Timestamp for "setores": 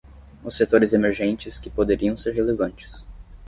0.57-0.93